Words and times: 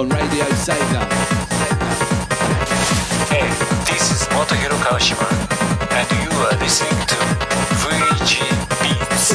on 0.00 0.08
Radio 0.08 0.44
Sega. 0.64 1.02
Hey, 3.28 3.46
this 3.84 4.10
is 4.10 4.26
Motohiro 4.28 4.76
Kawashima, 4.80 5.28
and 5.92 6.08
you 6.22 6.30
are 6.40 6.56
listening 6.56 7.00
to 7.10 7.16
VG 7.82 8.32
Beats. 8.80 9.34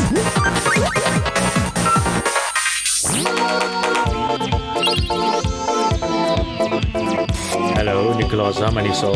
Hello, 7.78 8.18
Nicolas 8.18 8.58
Amaniso, 8.58 9.14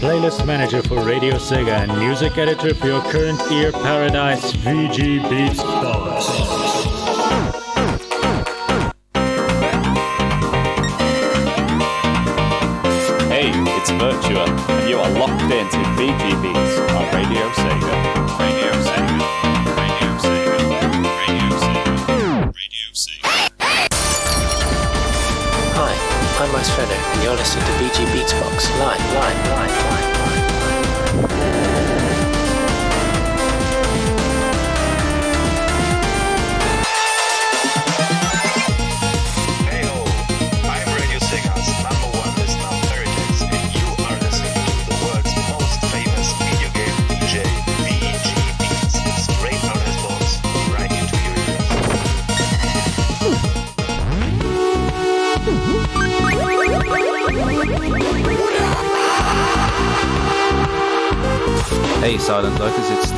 playlist 0.00 0.44
manager 0.46 0.82
for 0.82 1.04
Radio 1.04 1.36
Sega 1.36 1.78
and 1.82 1.96
music 1.96 2.36
editor 2.38 2.74
for 2.74 2.88
your 2.88 3.02
current 3.02 3.40
ear 3.52 3.70
paradise 3.70 4.52
VG 4.52 5.30
Beats 5.30 5.62
box. 5.62 6.37
And 14.36 14.88
you 14.88 14.98
are 14.98 15.10
locked 15.10 15.42
into 15.42 15.78
VG 15.96 16.42
Beats 16.42 16.78
on 16.92 17.14
Radio 17.14 17.48
Sega. 17.50 18.07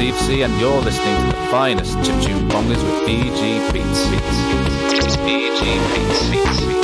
Steve 0.01 0.19
C 0.21 0.41
and 0.41 0.59
you're 0.59 0.81
listening 0.81 1.15
to 1.15 1.27
the 1.27 1.47
finest 1.51 1.95
chiptune 1.99 2.49
bongers 2.49 2.83
with 2.83 3.07
VG 3.07 3.71
Beats. 3.71 4.09
Beats. 4.09 5.17
VG 5.17 5.61
Beats. 5.95 6.31
Beats. 6.31 6.80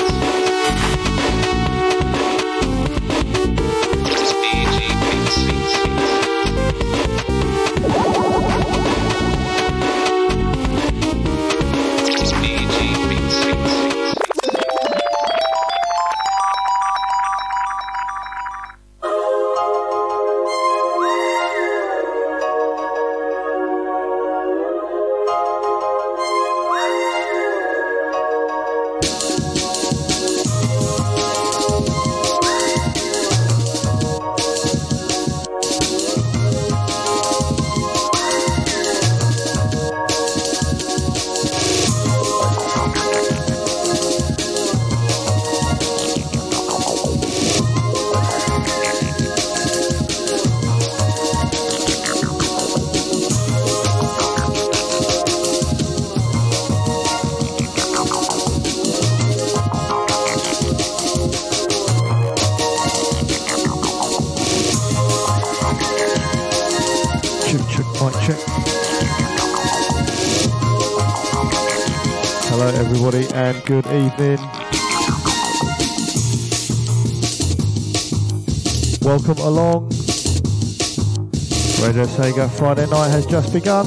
Friday 82.56 82.86
night 82.86 83.08
has 83.10 83.26
just 83.26 83.52
begun. 83.52 83.84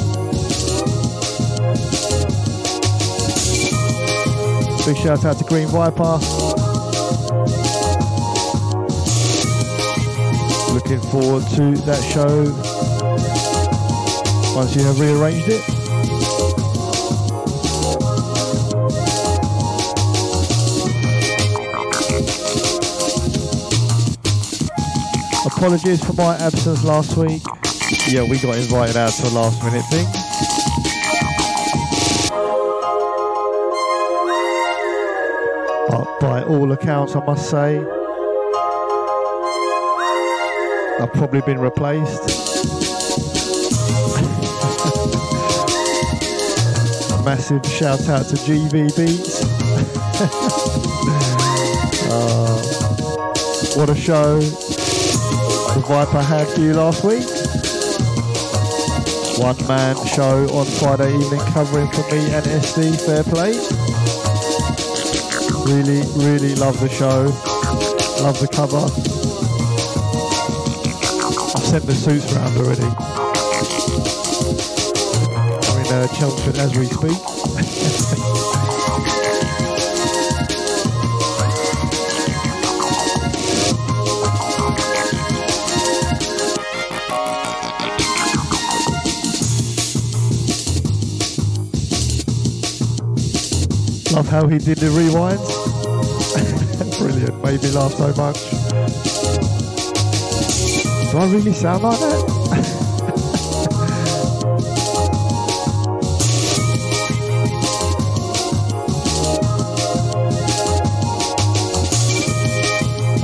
Big 4.85 4.97
shout 4.97 5.25
out 5.25 5.37
to 5.39 5.43
Green 5.45 5.67
Viper. 5.67 6.19
Looking 10.73 11.01
forward 11.09 11.43
to 11.55 11.75
that 11.85 12.03
show 12.13 12.43
once 14.55 14.75
you 14.75 14.83
have 14.83 14.99
rearranged 14.99 15.47
it. 15.49 15.63
Apologies 25.47 26.03
for 26.05 26.13
my 26.13 26.35
absence 26.37 26.83
last 26.83 27.17
week. 27.17 27.58
Yeah, 27.91 28.23
we 28.23 28.37
got 28.39 28.55
invited 28.55 28.97
out 28.97 29.11
to 29.13 29.27
a 29.27 29.29
last 29.29 29.63
minute 29.63 29.83
thing. 29.89 30.05
But 35.89 36.19
by 36.19 36.43
all 36.43 36.71
accounts, 36.71 37.15
I 37.15 37.25
must 37.25 37.49
say, 37.49 37.79
I've 40.99 41.11
probably 41.13 41.41
been 41.41 41.59
replaced. 41.59 42.29
a 47.11 47.23
Massive 47.23 47.65
shout 47.65 48.07
out 48.07 48.27
to 48.27 48.35
GV 48.35 48.95
Beats. 48.95 49.43
Uh, 52.11 52.59
what 53.75 53.87
a 53.87 53.95
show 53.95 54.39
the 54.39 55.83
Viper 55.87 56.23
had 56.23 56.47
for 56.47 56.59
you 56.59 56.73
last 56.73 57.03
week. 57.03 57.38
One 59.39 59.55
man 59.69 59.95
show 60.05 60.49
on 60.49 60.65
Friday 60.65 61.15
evening 61.15 61.39
covering 61.53 61.87
for 61.91 62.01
me 62.11 62.19
and 62.33 62.45
SD. 62.45 62.99
Fair 63.05 63.23
play. 63.23 63.53
Really, 65.63 66.01
really 66.17 66.55
love 66.55 66.77
the 66.81 66.89
show. 66.89 67.23
Love 68.21 68.37
the 68.41 68.49
cover. 68.51 68.83
I've 71.55 71.63
sent 71.63 71.85
the 71.85 71.95
suits 71.95 72.33
round 72.33 72.57
already. 72.57 72.83
We're 75.71 75.85
in 75.85 75.93
uh, 75.93 76.07
Chelmsford 76.15 76.57
as 76.57 76.77
we 76.77 76.87
speak. 76.87 78.25
Love 94.19 94.27
how 94.27 94.47
he 94.47 94.57
did 94.57 94.77
the 94.79 94.87
rewinds. 94.87 95.47
Brilliant, 96.99 97.41
made 97.41 97.63
me 97.63 97.71
laugh 97.71 97.93
so 97.93 98.07
much. 98.17 98.49
Do 101.09 101.17
I 101.17 101.31
really 101.31 101.53
sound 101.53 101.83
like 101.83 101.99
that? 101.99 102.19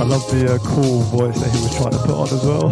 I 0.00 0.04
love 0.04 0.26
the 0.30 0.54
uh, 0.54 0.58
cool 0.60 1.02
voice 1.02 1.38
that 1.38 1.50
he 1.50 1.60
was 1.62 1.74
trying 1.76 1.90
to 1.90 1.98
put 1.98 2.14
on 2.14 2.28
as 2.32 2.42
well. 2.42 2.70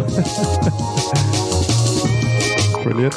Brilliant. 2.83 3.13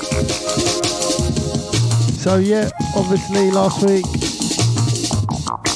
So 2.21 2.37
yeah, 2.37 2.69
obviously 2.95 3.51
last 3.51 3.83
week 3.87 4.18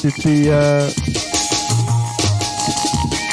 Did 0.03 0.15
the 0.15 0.51
uh, 0.51 0.89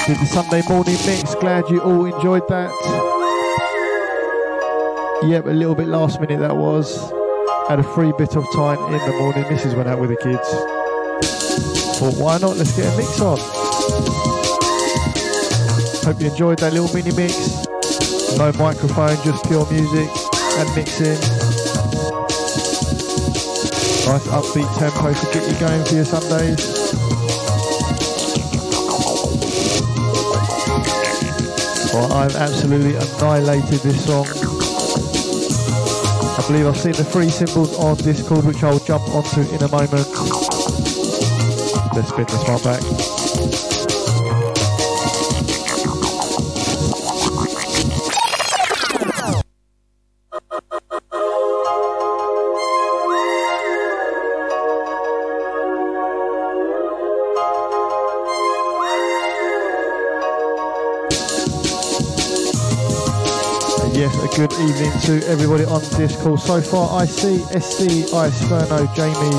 did 0.06 0.18
the 0.20 0.26
Sunday 0.26 0.62
morning 0.68 0.94
mix. 1.04 1.34
Glad 1.34 1.68
you 1.68 1.80
all 1.80 2.04
enjoyed 2.04 2.46
that. 2.46 2.70
Yep, 5.24 5.46
a 5.46 5.50
little 5.50 5.74
bit 5.74 5.88
last 5.88 6.20
minute 6.20 6.38
that 6.38 6.56
was. 6.56 6.96
Had 7.68 7.80
a 7.80 7.82
free 7.82 8.12
bit 8.16 8.36
of 8.36 8.46
time 8.54 8.78
in 8.94 9.00
the 9.04 9.16
morning. 9.18 9.42
Mrs. 9.46 9.76
went 9.76 9.88
out 9.88 9.98
with 9.98 10.10
the 10.10 10.16
kids. 10.18 10.48
Thought, 11.98 12.14
why 12.16 12.38
not? 12.38 12.56
Let's 12.56 12.76
get 12.76 12.94
a 12.94 12.96
mix 12.96 13.20
on. 13.20 13.38
Hope 16.04 16.20
you 16.20 16.30
enjoyed 16.30 16.60
that 16.60 16.72
little 16.72 16.94
mini 16.94 17.10
mix. 17.16 17.66
No 18.38 18.52
microphone, 18.52 19.16
just 19.24 19.44
pure 19.46 19.68
music 19.72 20.08
and 20.56 20.76
mixing. 20.76 21.39
Nice 24.10 24.26
upbeat 24.26 24.66
tempo 24.76 25.14
to 25.14 25.26
get 25.32 25.48
you 25.48 25.60
going 25.60 25.84
for 25.84 25.94
your 25.94 26.04
Sundays. 26.04 26.92
Well, 31.94 32.12
I've 32.14 32.34
absolutely 32.34 32.96
annihilated 32.96 33.78
this 33.82 34.04
song. 34.04 34.26
I 36.36 36.44
believe 36.48 36.66
I've 36.66 36.76
seen 36.76 36.94
the 36.94 37.04
three 37.04 37.30
symbols 37.30 37.78
on 37.78 37.98
Discord, 37.98 38.44
which 38.46 38.64
I'll 38.64 38.80
jump 38.80 39.08
onto 39.10 39.42
in 39.42 39.62
a 39.62 39.68
moment. 39.68 40.08
Let's 41.94 42.08
spin 42.08 42.26
this 42.26 42.48
one 42.48 42.62
back. 42.64 43.19
Good 64.46 64.52
evening 64.54 64.90
to 65.00 65.20
everybody 65.28 65.64
on 65.64 65.82
Discord. 65.98 66.40
So 66.40 66.62
far, 66.62 66.98
I 66.98 67.04
see 67.04 67.40
SD, 67.52 68.08
Ice, 68.14 68.40
Jamie, 68.96 69.36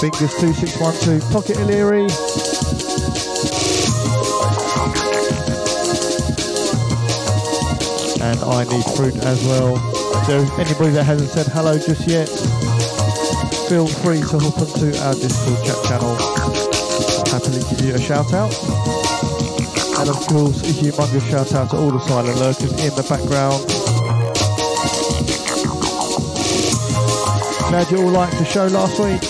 Bingus2612, 0.00 1.30
Pocket 1.30 1.58
Illyri. 1.58 2.04
And 8.24 8.40
I 8.40 8.64
need 8.72 8.84
fruit 8.96 9.16
as 9.22 9.44
well. 9.44 9.76
So, 10.24 10.38
anybody 10.58 10.92
that 10.92 11.04
hasn't 11.04 11.28
said 11.28 11.48
hello 11.48 11.76
just 11.76 12.08
yet, 12.08 12.26
feel 13.68 13.86
free 13.86 14.20
to 14.20 14.38
hop 14.38 14.58
onto 14.58 14.96
our 15.00 15.12
Discord 15.12 15.58
chat 15.66 15.84
channel. 15.84 16.16
I'll 16.16 17.28
happily 17.28 17.60
give 17.68 17.84
you 17.84 17.94
a 17.96 18.00
shout 18.00 18.32
out. 18.32 18.54
And 20.00 20.08
of 20.08 20.16
course, 20.26 20.62
a 20.62 20.72
humongous 20.72 21.28
shout 21.28 21.52
out 21.52 21.68
to 21.72 21.76
all 21.76 21.90
the 21.90 22.00
silent 22.00 22.38
lurkers 22.38 22.72
in 22.82 22.94
the 22.96 23.04
background. 23.06 23.81
Glad 27.68 27.90
you 27.90 28.02
all 28.02 28.10
liked 28.10 28.36
the 28.38 28.44
show 28.44 28.66
last 28.66 28.98
week. 28.98 29.20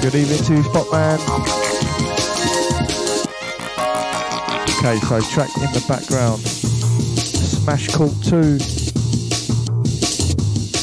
Good 0.00 0.14
evening 0.14 0.38
to 0.38 0.62
Spotman. 0.62 1.20
Okay, 4.78 4.98
so 5.00 5.20
track 5.20 5.50
in 5.56 5.72
the 5.72 5.84
background. 5.88 6.40
Smash 6.40 7.88
Court 7.88 8.12
2. 8.22 8.58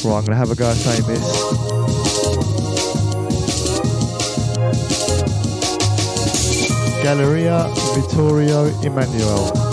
Right, 0.08 0.18
I'm 0.18 0.26
going 0.26 0.32
to 0.32 0.36
have 0.36 0.52
a 0.52 0.56
go 0.56 0.70
at 0.70 0.76
saying 0.76 1.08
this. 1.08 1.26
Galleria 7.02 7.70
Vittorio 7.96 8.66
Emanuele. 8.84 9.65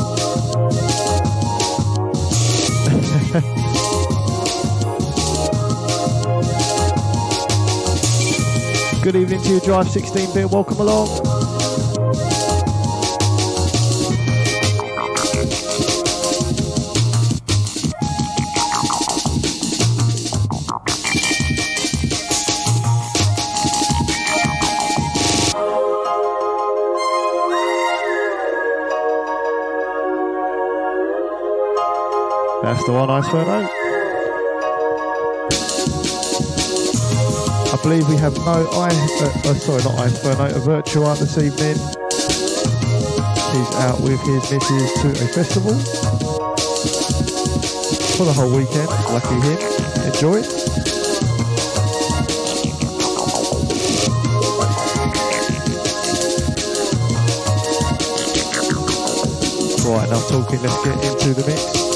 Good 9.02 9.16
evening 9.16 9.42
to 9.42 9.48
you, 9.54 9.60
Drive 9.60 9.88
16 9.90 10.32
bit. 10.32 10.48
Welcome 10.48 10.78
along. 10.78 11.08
That's 32.62 32.84
the 32.84 32.92
one, 32.92 33.10
Ice 33.10 33.28
Ferno. 33.28 33.68
I 33.68 33.81
believe 37.82 38.08
we 38.08 38.16
have 38.16 38.36
no 38.36 38.68
I, 38.72 38.88
uh, 38.88 39.50
uh, 39.50 39.54
sorry, 39.54 39.82
not 39.82 39.98
Ice 39.98 40.22
Ferno, 40.22 40.46
a 40.46 40.60
Virtua 40.60 41.18
this 41.18 41.36
evening. 41.38 41.76
He's 43.52 43.74
out 43.82 44.00
with 44.00 44.20
his 44.20 44.50
missus 44.50 44.92
to 45.02 45.08
a 45.10 45.28
festival 45.28 45.74
for 48.16 48.24
the 48.24 48.32
whole 48.32 48.54
weekend. 48.54 48.88
Lucky 49.10 49.34
him. 49.40 49.58
Enjoy 50.06 50.38
it. 50.38 50.72
Right, 59.84 60.08
enough 60.08 60.28
talking. 60.28 60.62
Let's 60.62 60.84
get 60.84 61.04
into 61.04 61.34
the 61.34 61.44
mix. 61.46 61.91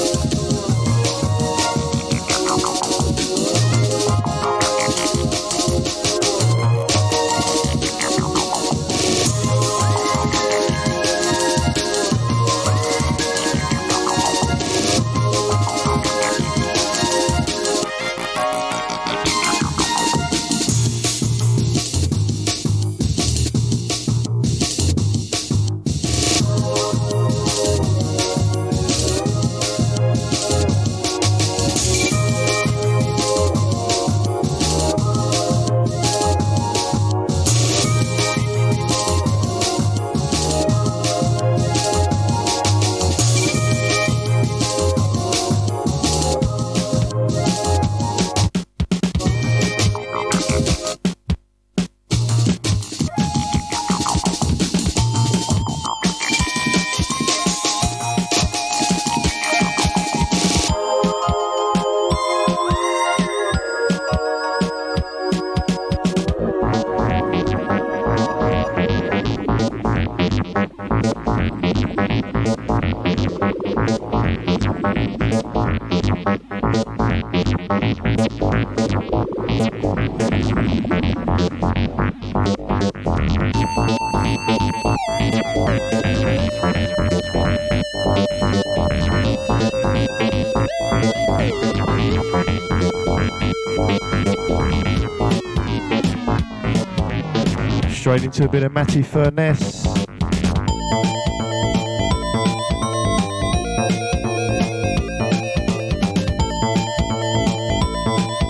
to 98.37 98.45
a 98.45 98.49
bit 98.49 98.61
of 98.61 98.71
Matty 98.71 99.01
Furniss. 99.01 99.83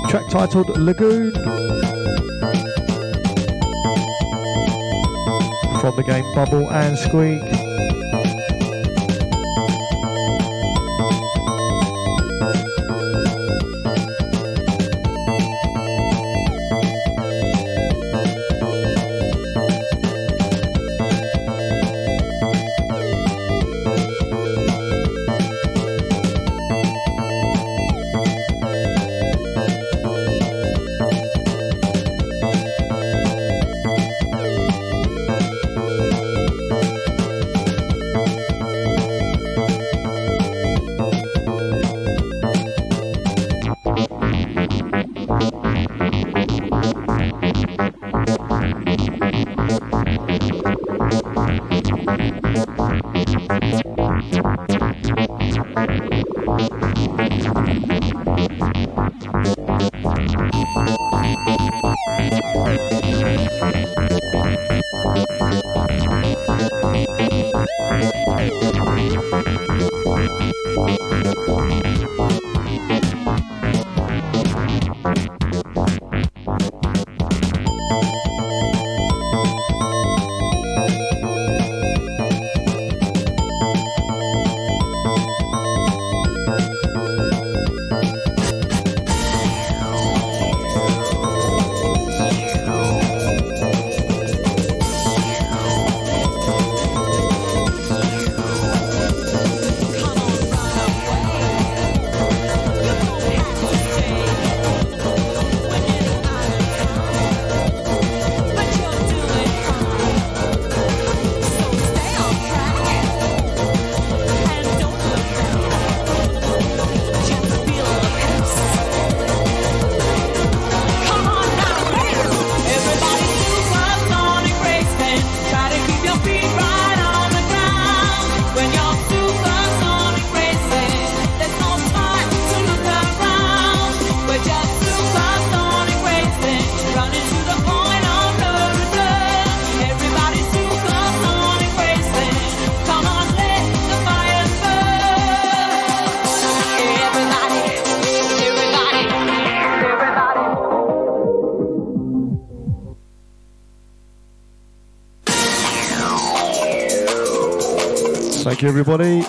Track 0.10 0.28
titled 0.30 0.78
Lagoon 0.78 1.32
from 5.80 5.96
the 5.96 6.04
game 6.06 6.26
Bubble 6.36 6.70
and 6.70 6.98
Squeak. 6.98 7.57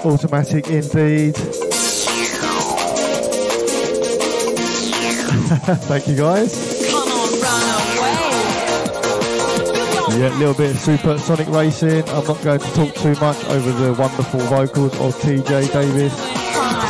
Automatic 0.05 0.69
indeed. 0.69 1.35
Thank 5.89 6.09
you, 6.09 6.17
guys. 6.17 6.83
Yeah, 10.19 10.29
a 10.29 10.39
little 10.39 10.55
bit 10.55 10.71
of 10.73 10.79
supersonic 10.79 11.49
racing. 11.49 12.09
I'm 12.09 12.27
not 12.27 12.43
going 12.43 12.61
to 12.61 12.73
talk 12.73 12.95
too 12.95 13.15
much 13.21 13.45
over 13.47 13.71
the 13.73 13.95
wonderful 13.95 14.41
vocals 14.41 14.93
of 15.01 15.15
TJ 15.21 15.73
Davis. 15.73 16.13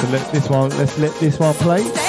So 0.00 0.09
let 0.09 0.33
this 0.33 0.49
one, 0.49 0.71
let's 0.79 0.99
let 0.99 1.15
this 1.21 1.38
one 1.38 1.55
play. 1.55 2.08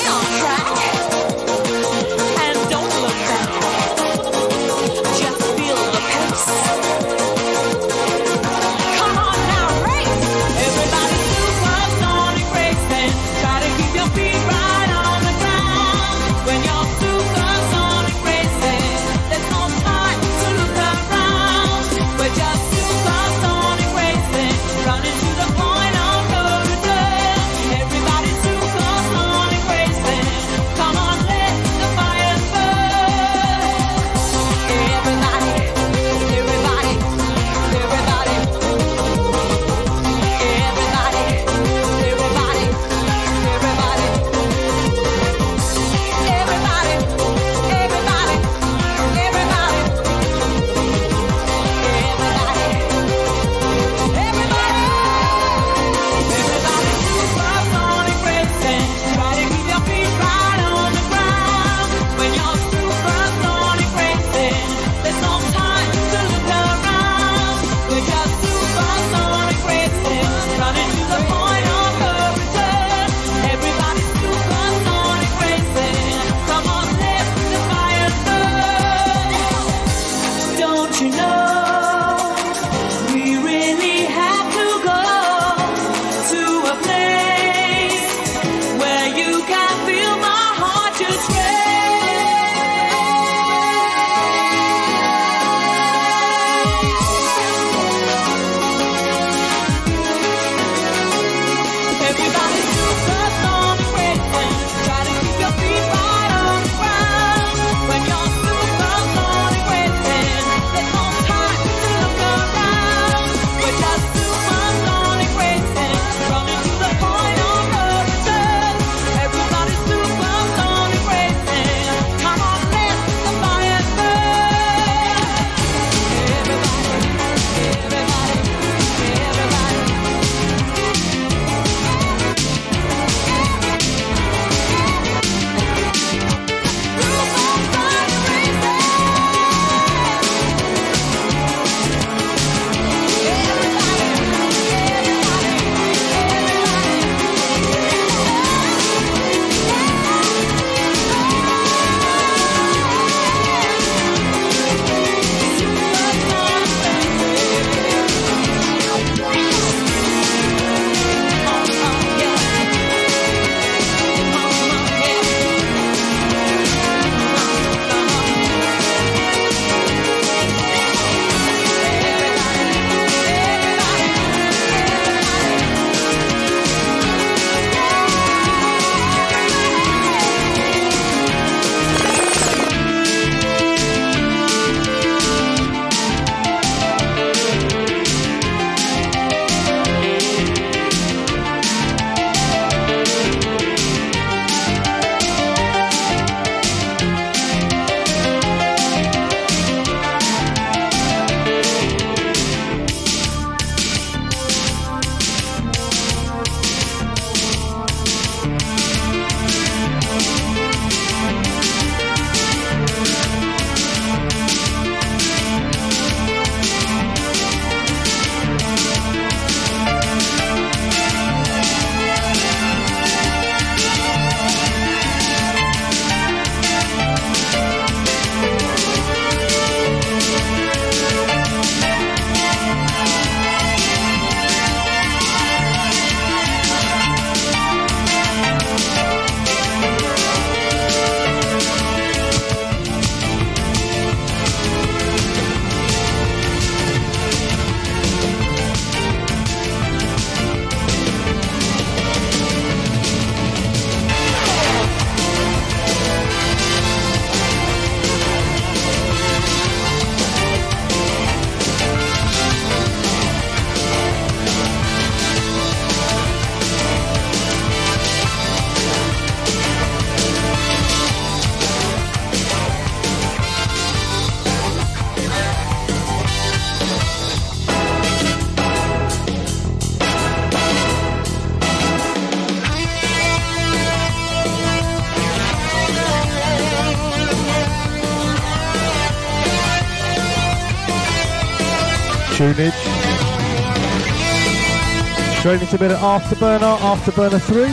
Straight 295.50 295.62
into 295.64 295.76
a 295.78 295.80
bit 295.80 295.92
of 295.92 295.98
Afterburner, 295.98 296.78
Afterburner 296.78 297.42
3. 297.42 297.64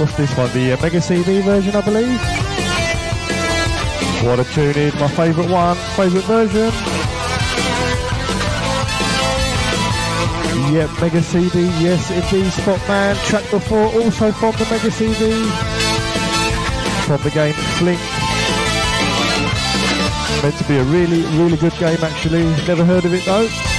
What's 0.00 0.16
this 0.16 0.34
one? 0.34 0.50
The 0.54 0.72
uh, 0.72 0.80
Mega 0.80 1.02
CD 1.02 1.42
version, 1.42 1.76
I 1.76 1.82
believe. 1.82 2.18
What 4.24 4.40
a 4.40 4.44
tune 4.54 4.74
in, 4.74 4.98
my 4.98 5.08
favourite 5.08 5.50
one, 5.50 5.76
favourite 5.94 6.24
version. 6.24 6.72
Yep, 10.72 10.90
Mega 10.98 11.22
CD, 11.22 11.64
yes 11.78 12.10
it 12.10 12.24
is. 12.24 12.32
indeed, 12.32 12.52
Spotman. 12.54 13.16
Track 13.26 13.50
before, 13.50 13.84
also 14.00 14.32
from 14.32 14.52
the 14.52 14.64
Mega 14.70 14.90
CD. 14.90 15.44
From 17.04 17.20
the 17.20 17.30
game 17.30 17.52
Flink. 17.76 18.00
Meant 20.42 20.56
to 20.56 20.64
be 20.64 20.78
a 20.78 20.84
really, 20.84 21.20
really 21.38 21.58
good 21.58 21.76
game 21.78 22.02
actually. 22.02 22.44
Never 22.66 22.82
heard 22.82 23.04
of 23.04 23.12
it 23.12 23.26
though. 23.26 23.75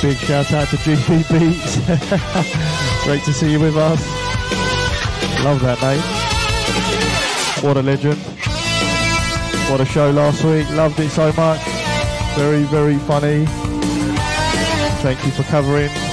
Big 0.00 0.16
shout 0.18 0.52
out 0.52 0.68
to 0.68 0.76
GP 0.76 1.28
Beats. 1.28 1.76
Great 3.04 3.24
to 3.24 3.32
see 3.32 3.50
you 3.50 3.58
with 3.58 3.76
us. 3.76 4.00
Love 5.42 5.60
that 5.62 5.80
name. 5.82 6.00
What 7.64 7.76
a 7.76 7.82
legend. 7.82 8.18
What 9.68 9.80
a 9.80 9.84
show 9.84 10.10
last 10.10 10.44
week. 10.44 10.70
Loved 10.70 11.00
it 11.00 11.10
so 11.10 11.32
much. 11.32 11.60
Very, 12.36 12.62
very 12.64 12.98
funny. 12.98 13.44
Thank 15.02 15.24
you 15.24 15.32
for 15.32 15.42
covering. 15.44 16.07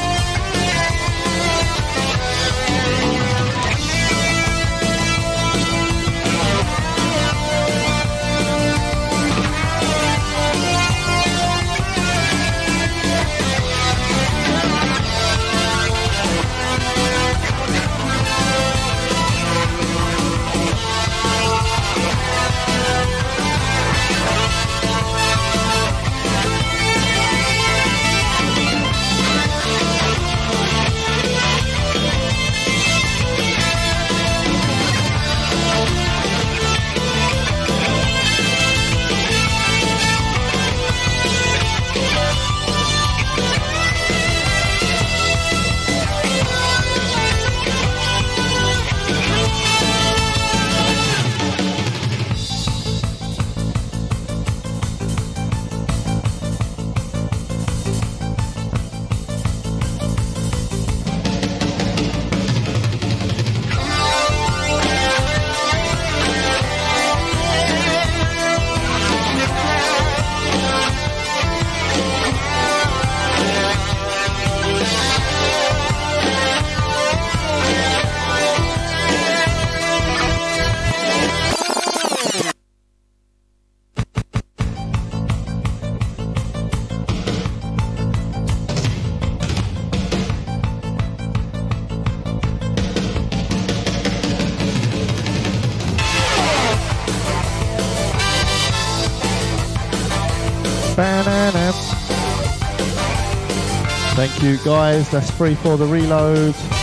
You 104.46 104.58
guys, 104.58 105.10
that's 105.10 105.32
free 105.32 105.56
for 105.56 105.76
the 105.76 105.86
reload. 105.86 106.75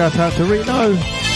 Shout 0.00 0.18
out 0.18 0.32
to 0.32 0.44
Reno. 0.44 1.29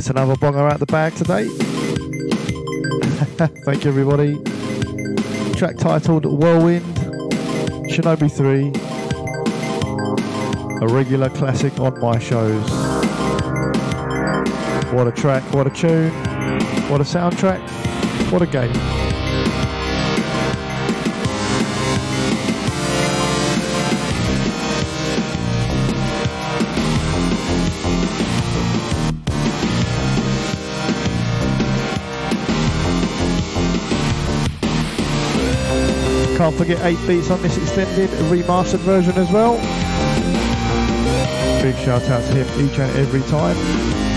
Yes, 0.00 0.08
another 0.08 0.34
bonger 0.36 0.72
out 0.72 0.80
the 0.80 0.86
bag 0.86 1.14
today. 1.14 1.46
Thank 3.66 3.84
you, 3.84 3.90
everybody. 3.90 4.42
Track 5.58 5.76
titled 5.76 6.24
Whirlwind, 6.24 6.86
Shinobi 7.90 8.34
3. 8.34 8.72
A 10.80 10.88
regular 10.90 11.28
classic 11.28 11.78
on 11.78 12.00
my 12.00 12.18
shows. 12.18 12.70
What 14.90 15.06
a 15.06 15.12
track, 15.12 15.42
what 15.52 15.66
a 15.66 15.70
tune, 15.70 16.12
what 16.88 17.02
a 17.02 17.04
soundtrack, 17.04 17.60
what 18.32 18.40
a 18.40 18.46
game. 18.46 18.89
Can't 36.50 36.58
forget 36.58 36.84
8 36.84 37.06
beats 37.06 37.30
on 37.30 37.40
this 37.42 37.56
extended 37.58 38.10
remastered 38.28 38.80
version 38.80 39.16
as 39.16 39.30
well. 39.30 39.54
Big 41.62 41.76
shout 41.76 42.02
out 42.10 42.24
to 42.24 42.42
him 42.42 42.68
each 42.68 42.76
and 42.80 42.90
every 42.98 43.22
time. 43.30 44.09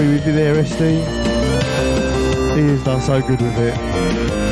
Agree 0.00 0.14
with 0.14 0.26
you 0.26 0.32
there, 0.32 0.54
SD. 0.54 1.04
He 2.56 2.62
has 2.68 2.84
done 2.84 3.00
so 3.02 3.20
good 3.20 3.40
with 3.40 3.58
it. 3.58 4.49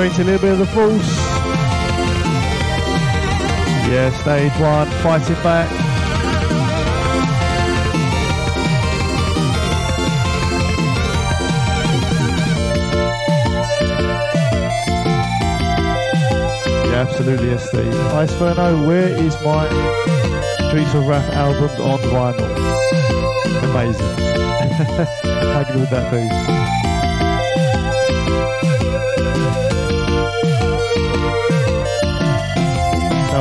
A 0.00 0.02
little 0.02 0.38
bit 0.38 0.52
of 0.52 0.58
the 0.58 0.66
force. 0.66 1.16
Yeah, 3.86 4.10
stage 4.22 4.50
one, 4.58 4.88
fighting 5.02 5.34
back. 5.42 5.70
Yeah, 16.86 17.04
absolutely, 17.06 17.48
SD. 17.48 17.92
Iceferno, 18.12 18.86
where 18.86 19.06
is 19.06 19.38
my 19.42 19.68
Streets 20.68 20.94
of 20.94 21.06
Wrath 21.06 21.30
album 21.34 21.70
on 21.82 21.98
vinyl? 22.08 22.48
Amazing. 23.64 24.06
How 25.52 25.62
good 25.64 25.80
would 25.80 25.90
that 25.90 26.10
be? 26.10 26.60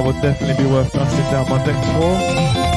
Would 0.06 0.22
definitely 0.22 0.64
be 0.64 0.70
worth 0.70 0.92
dusting 0.94 1.32
down 1.32 1.50
my 1.50 1.64
decks 1.66 1.88
for. 1.94 2.69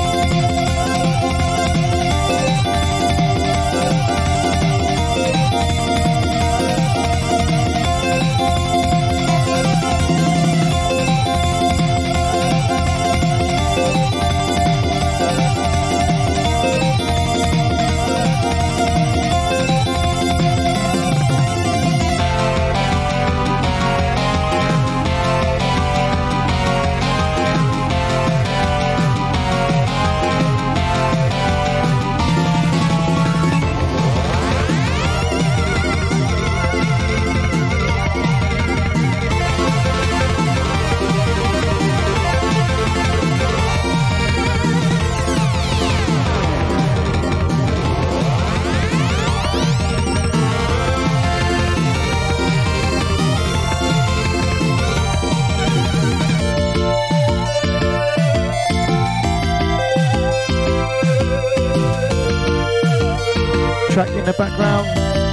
in 64.23 64.27
the 64.27 64.33
background 64.35 64.87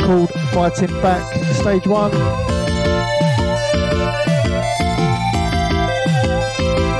called 0.05 0.31
Fighting 0.51 1.01
Back 1.01 1.21
Stage 1.53 1.85
1 1.85 2.11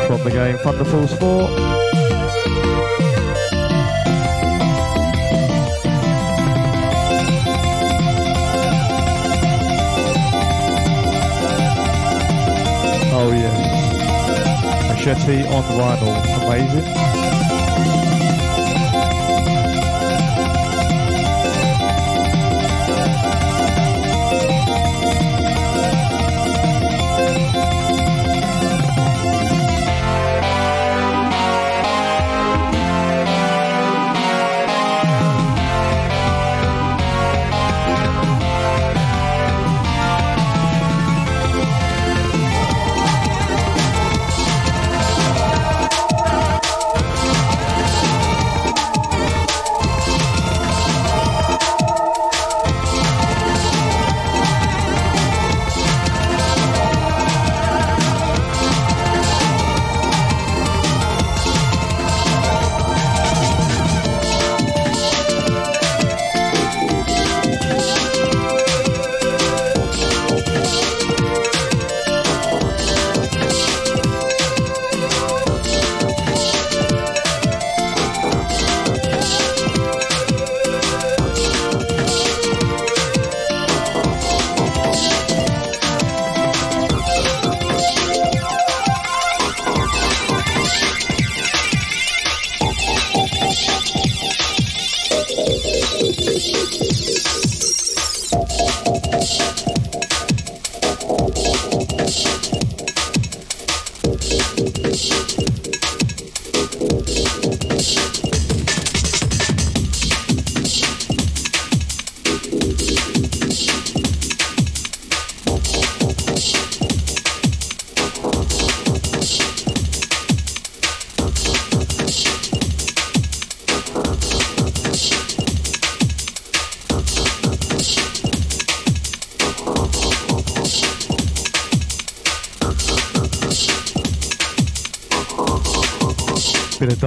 from 0.05 0.23
the 0.23 0.29
game 0.31 0.57
Thunder 0.59 0.85
Force 0.85 1.17
4. 1.17 1.47
Oh 13.11 13.31
yeah. 13.31 14.87
Machete 14.89 15.47
on 15.47 15.63
vinyl. 15.63 16.45
Amazing. 16.45 17.08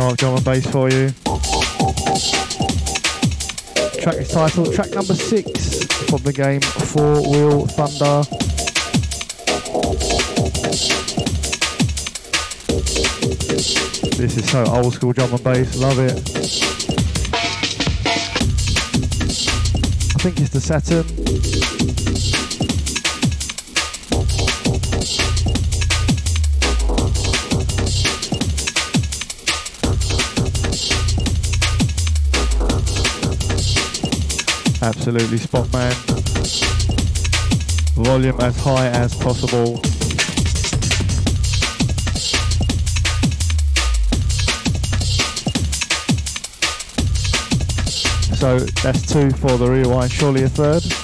Dark 0.02 0.16
drum 0.16 0.34
and 0.34 0.44
bass 0.44 0.66
for 0.66 0.90
you. 0.90 1.10
Track 4.02 4.16
is 4.16 4.30
titled 4.32 4.74
track 4.74 4.90
number 4.90 5.14
six 5.14 5.84
from 6.10 6.20
the 6.24 6.32
game 6.32 6.60
Four 6.60 7.22
Wheel 7.22 7.66
Thunder. 7.68 8.24
This 14.16 14.36
is 14.38 14.50
so 14.50 14.64
old 14.64 14.92
school 14.92 15.12
drum 15.12 15.34
and 15.34 15.44
bass, 15.44 15.78
love 15.78 16.00
it. 16.00 16.18
I 20.16 20.18
think 20.18 20.40
it's 20.40 20.50
the 20.50 20.60
Saturn. 20.60 21.21
Absolutely 34.82 35.38
spot 35.38 35.72
man. 35.72 35.92
Volume 37.94 38.40
as 38.40 38.56
high 38.56 38.88
as 38.88 39.14
possible. 39.14 39.76
So 48.34 48.58
that's 48.82 49.06
two 49.06 49.30
for 49.30 49.56
the 49.56 49.68
rewind, 49.70 50.10
surely 50.10 50.42
a 50.42 50.48
third. 50.48 51.01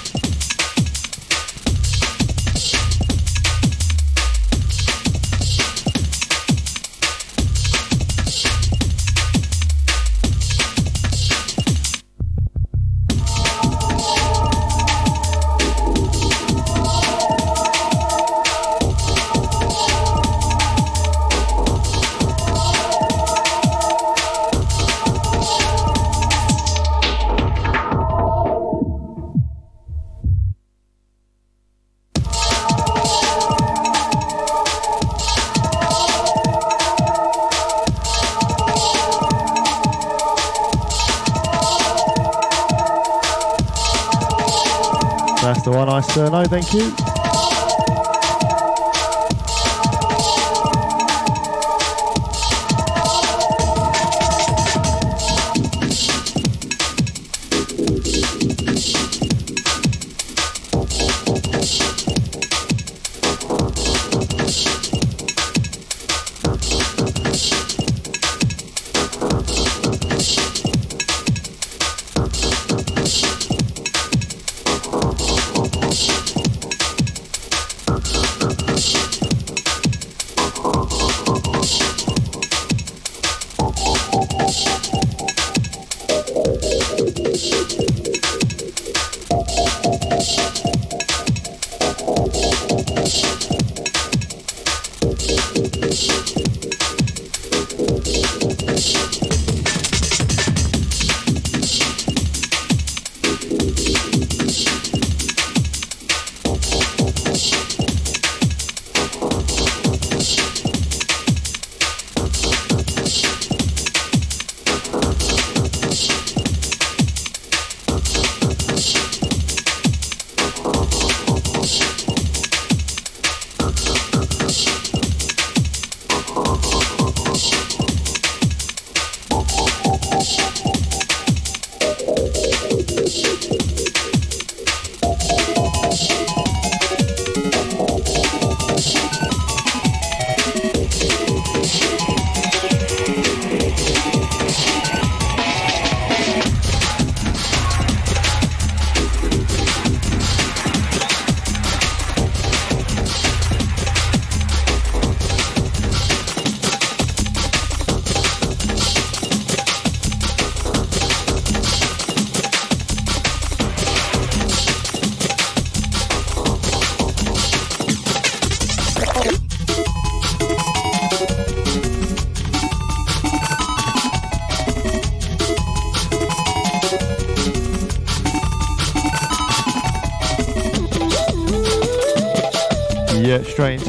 The 45.69 45.75
one 45.75 45.87
I 45.87 46.01
still 46.01 46.31
know, 46.31 46.45
thank 46.45 46.73
you. 46.73 47.18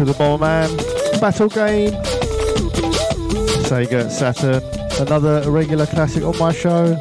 Into 0.01 0.15
the 0.15 0.19
Bomberman 0.19 1.21
battle 1.21 1.49
game. 1.51 1.91
Sega 3.65 4.11
Saturn. 4.11 4.63
Another 4.99 5.51
regular 5.51 5.85
classic 5.85 6.25
on 6.25 6.39
my 6.39 6.53
show. 6.53 6.99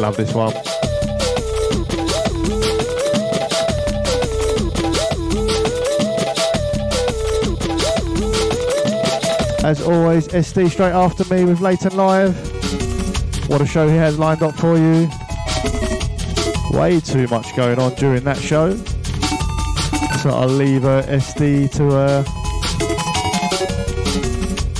Love 0.00 0.16
this 0.16 0.34
one. 0.34 0.52
As 9.64 9.80
always, 9.82 10.26
SD 10.26 10.70
straight 10.72 10.90
after 10.90 11.22
me 11.32 11.44
with 11.44 11.60
Leighton 11.60 11.96
Live. 11.96 12.36
What 13.48 13.60
a 13.60 13.66
show 13.66 13.86
he 13.86 13.94
has 13.94 14.18
lined 14.18 14.42
up 14.42 14.56
for 14.56 14.76
you. 14.76 15.08
Way 16.76 16.98
too 16.98 17.28
much 17.28 17.54
going 17.54 17.78
on 17.78 17.94
during 17.94 18.24
that 18.24 18.38
show. 18.38 18.76
So 20.22 20.30
I'll 20.30 20.48
leave 20.48 20.84
uh, 20.84 21.02
SD 21.04 21.70
to 21.76 21.88
uh, 21.90 22.24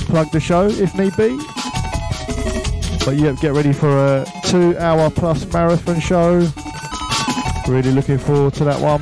plug 0.05 0.29
the 0.31 0.39
show 0.39 0.67
if 0.67 0.93
need 0.95 1.15
be. 1.15 1.37
But 3.05 3.15
yeah, 3.15 3.31
get 3.41 3.53
ready 3.53 3.71
for 3.71 3.87
a 3.87 4.25
two 4.43 4.77
hour 4.77 5.09
plus 5.09 5.51
marathon 5.53 6.01
show. 6.01 6.45
Really 7.69 7.91
looking 7.91 8.17
forward 8.17 8.53
to 8.55 8.65
that 8.65 8.81
one. 8.81 9.01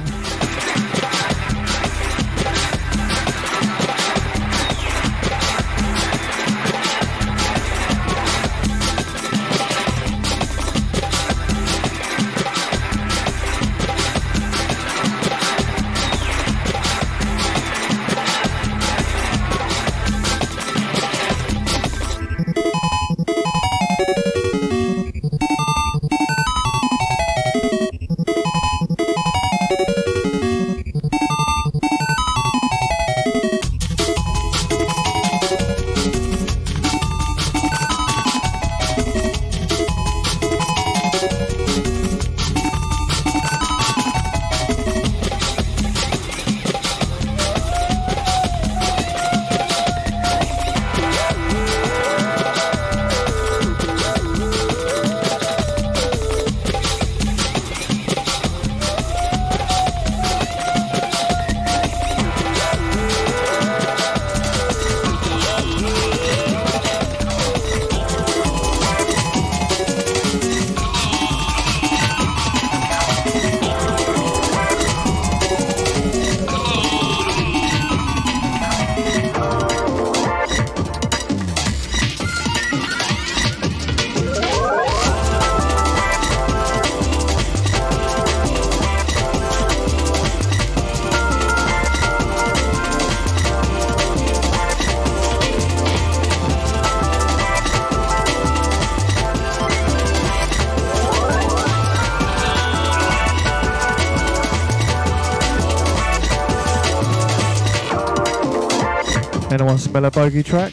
Anyone 109.68 109.80
smell 109.80 110.06
a 110.06 110.12
bogey 110.12 110.44
track? 110.44 110.72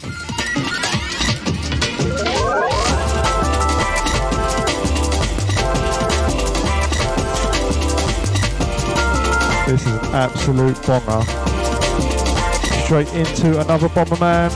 This 9.67 9.81
is 9.81 9.87
an 9.89 10.15
absolute 10.15 10.77
bonger. 10.77 11.25
Straight 12.85 13.13
into 13.15 13.61
another 13.61 13.89
Bomberman. 13.89 14.51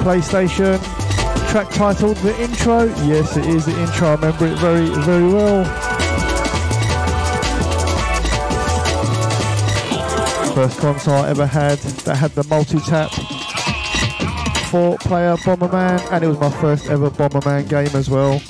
PlayStation. 0.00 0.80
Track 1.50 1.68
titled 1.68 2.16
The 2.16 2.34
Intro. 2.40 2.84
Yes, 3.04 3.36
it 3.36 3.44
is 3.44 3.66
the 3.66 3.78
intro. 3.78 4.08
I 4.08 4.14
remember 4.14 4.46
it 4.46 4.56
very, 4.56 4.88
very 5.04 5.30
well. 5.30 5.81
First 10.54 10.80
console 10.80 11.14
I 11.14 11.30
ever 11.30 11.46
had 11.46 11.78
that 11.78 12.16
had 12.16 12.32
the 12.32 12.44
multi-tap 12.44 13.10
four 14.66 14.98
player 14.98 15.36
Bomberman 15.36 16.00
and 16.12 16.24
it 16.24 16.28
was 16.28 16.38
my 16.38 16.50
first 16.50 16.90
ever 16.90 17.10
Bomberman 17.10 17.68
game 17.68 17.94
as 17.94 18.10
well. 18.10 18.40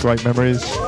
Great 0.00 0.24
memories. 0.24 0.81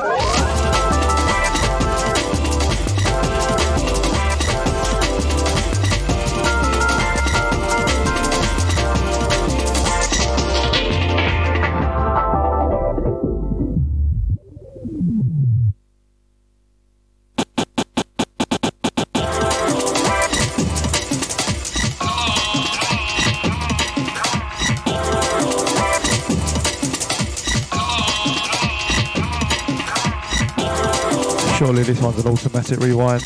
Surely 31.65 31.81
this 31.81 31.99
one's 31.99 32.23
an 32.23 32.31
automatic 32.31 32.79
rewind. 32.79 33.23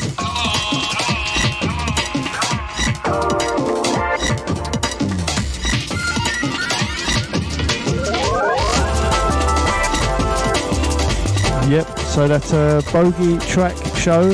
Yep, 11.68 11.98
so 11.98 12.26
that's 12.26 12.54
a 12.54 12.58
uh, 12.58 12.82
bogey 12.90 13.36
track 13.46 13.76
show, 13.94 14.30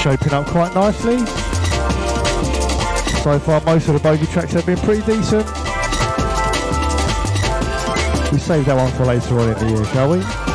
shaping 0.00 0.32
up 0.32 0.46
quite 0.46 0.74
nicely. 0.74 1.18
So 3.20 3.38
far, 3.38 3.60
most 3.66 3.88
of 3.88 3.92
the 3.92 4.00
bogey 4.02 4.24
tracks 4.24 4.52
have 4.52 4.64
been 4.64 4.78
pretty 4.78 5.04
decent. 5.04 5.44
We 8.32 8.38
save 8.38 8.64
that 8.64 8.74
one 8.74 8.90
for 8.92 9.04
later 9.04 9.38
on 9.38 9.50
in 9.50 9.58
the 9.58 9.74
year, 9.74 9.84
shall 9.84 10.12
we? 10.12 10.45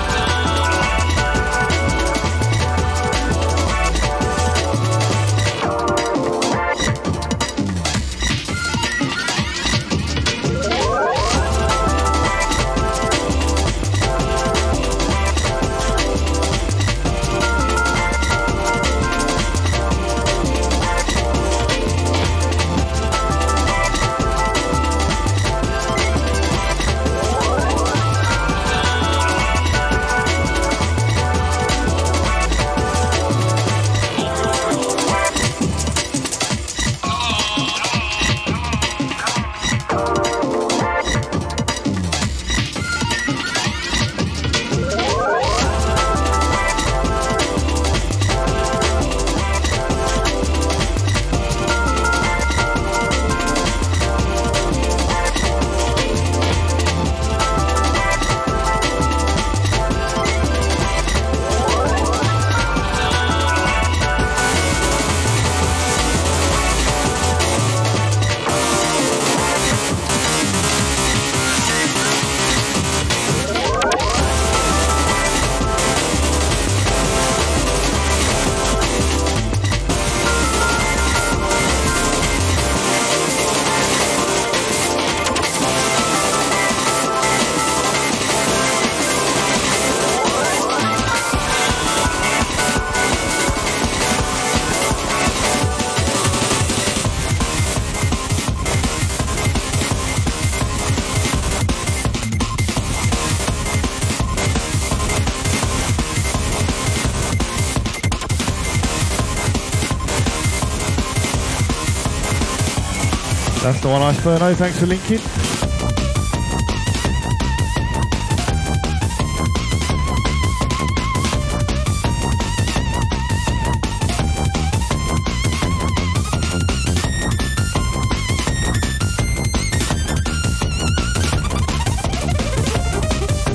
That's 113.81 113.93
the 113.93 113.99
one, 113.99 114.03
I 114.03 114.13
Iceferno. 114.13 114.51
Oh, 114.51 114.55
thanks 114.55 114.79
for 114.79 114.85
linking. 114.85 115.17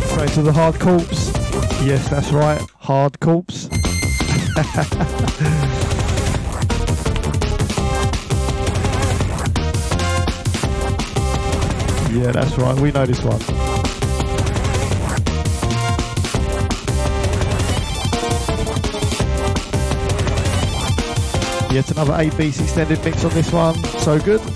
Straight 0.09 0.31
to 0.31 0.43
the 0.43 0.53
hard 0.53 0.81
corpse. 0.81 1.31
Yes, 1.87 2.09
that's 2.09 2.33
right, 2.33 2.61
hard 2.81 3.20
corpse. 3.20 3.68
yeah, 12.16 12.32
that's 12.32 12.56
right. 12.56 12.78
We 12.80 12.90
know 12.92 13.04
this 13.04 13.22
one. 13.22 13.40
Yet 21.70 21.90
another 21.90 22.14
8 22.16 22.36
beats 22.38 22.60
extended 22.60 23.04
mix 23.04 23.24
on 23.24 23.32
this 23.32 23.52
one. 23.52 23.74
So 24.00 24.18
good. 24.18 24.55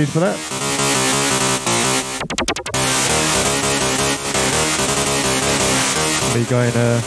Apologies 0.00 0.14
for 0.14 0.20
that. 0.20 0.36
Me 6.34 6.44
going, 6.44 6.74
uh, 6.74 7.00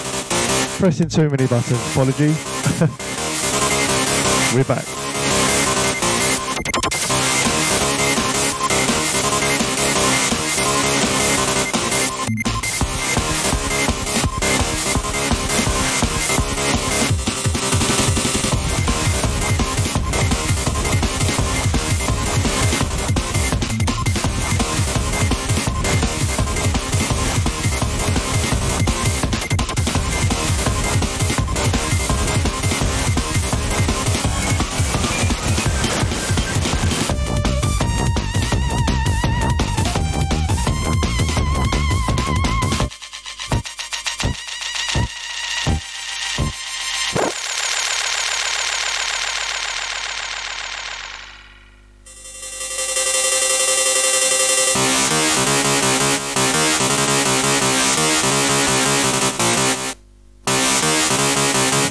pressing 0.77 1.09
too 1.09 1.29
many 1.29 1.47
buttons, 1.47 1.79
apology. 1.91 2.35
We're 4.55 4.65
back. 4.65 5.03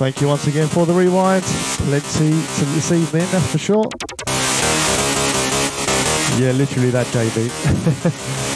Thank 0.02 0.20
you 0.20 0.26
once 0.26 0.48
again 0.48 0.66
for 0.66 0.84
the 0.84 0.92
rewind. 0.92 1.44
Plenty 1.44 2.30
to 2.30 2.64
this 2.74 2.90
evening, 2.90 3.24
that's 3.30 3.52
for 3.52 3.58
sure. 3.58 3.84
Yeah, 6.40 6.50
literally 6.50 6.90
that 6.90 7.06
JB. 7.06 8.48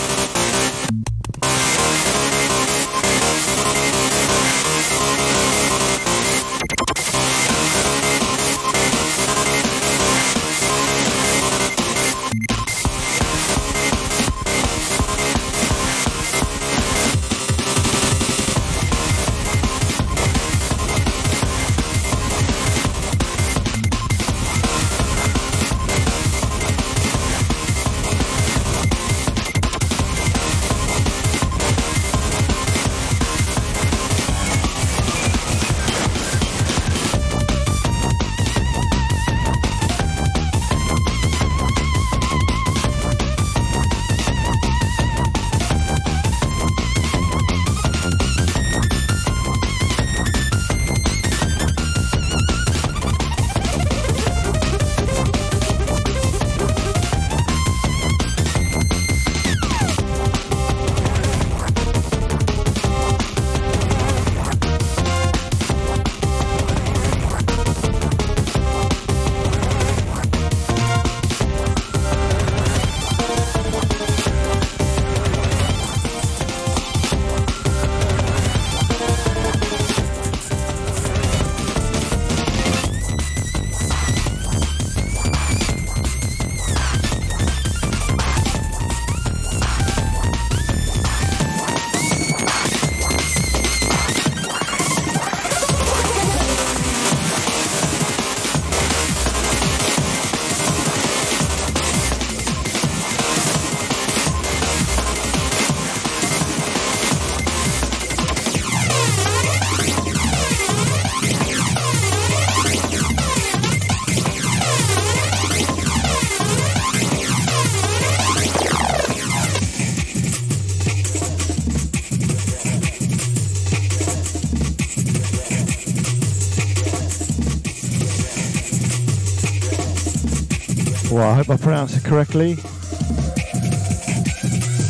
hope 131.47 131.61
I 131.61 131.63
pronounced 131.63 131.97
it 131.97 132.05
correctly. 132.05 132.57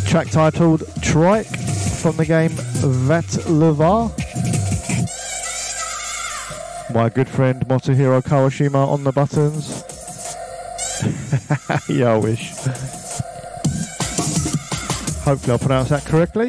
Track 0.06 0.30
titled 0.30 0.80
Trike 1.02 1.46
from 2.00 2.16
the 2.16 2.24
game 2.24 2.50
Vat 2.50 3.24
Levar. 3.46 4.10
my 6.94 7.10
good 7.10 7.28
friend 7.28 7.60
Motohiro 7.68 8.22
Kawashima 8.22 8.88
on 8.88 9.04
the 9.04 9.12
buttons. 9.12 9.84
yeah, 11.90 12.12
I 12.12 12.16
wish. 12.16 12.52
Hopefully, 15.24 15.54
I 15.54 15.58
pronounced 15.58 15.90
that 15.90 16.04
correctly. 16.06 16.48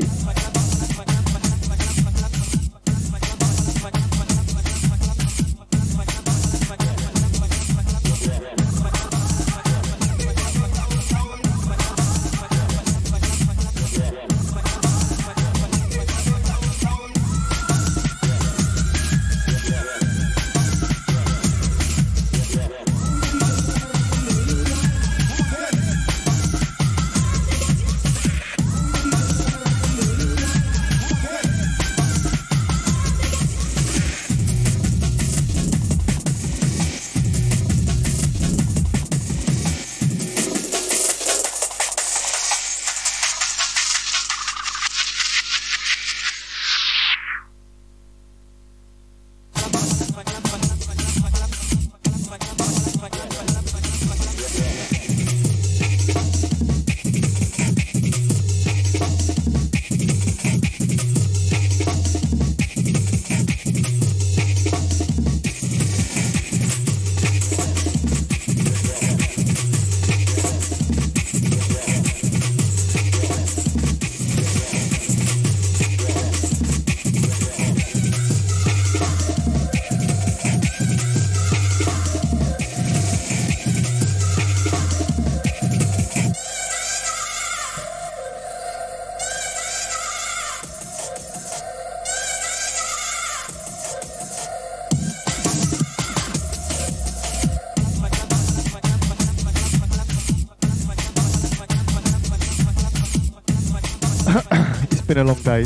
Been 105.17 105.25
a 105.25 105.33
long 105.33 105.41
day. 105.41 105.61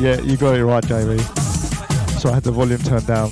yeah, 0.00 0.20
you 0.22 0.36
got 0.38 0.56
it 0.56 0.64
right, 0.64 0.84
Jamie. 0.86 1.18
So 2.18 2.30
I 2.30 2.34
had 2.34 2.42
the 2.42 2.52
volume 2.52 2.78
turned 2.78 3.06
down. 3.06 3.30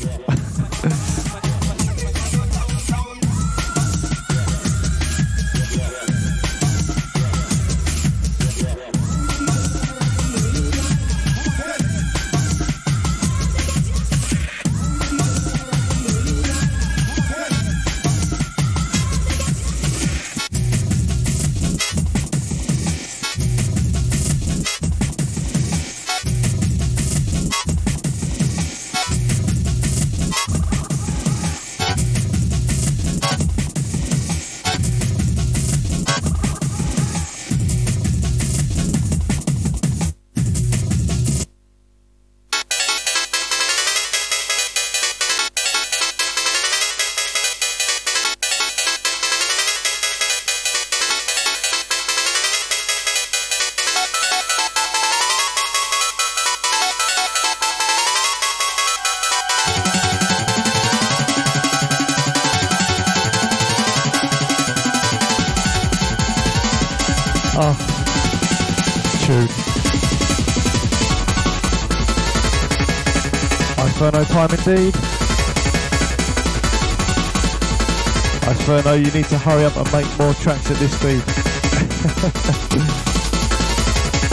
You 79.04 79.10
need 79.12 79.26
to 79.26 79.38
hurry 79.38 79.64
up 79.64 79.76
and 79.76 79.92
make 79.92 80.06
more 80.18 80.34
tracks 80.34 80.70
at 80.70 80.76
this 80.78 80.92
speed. 80.98 81.22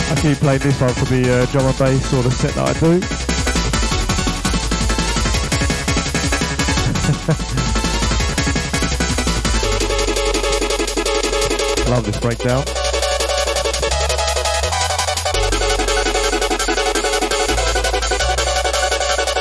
I 0.08 0.16
keep 0.22 0.38
playing 0.38 0.60
this 0.60 0.80
one 0.80 0.94
for 0.94 1.06
the 1.06 1.42
uh, 1.42 1.46
drum 1.48 1.66
and 1.66 1.78
bass 1.78 2.14
or 2.14 2.24
the 2.24 2.32
set 2.32 2.54
that 2.56 2.70
I 2.70 2.74
do. 2.80 3.00
Love 11.92 12.06
this 12.06 12.20
breakdown. 12.20 12.64